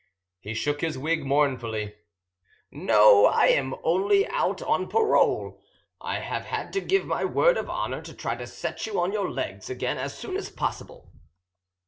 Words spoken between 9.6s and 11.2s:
again as soon as possible."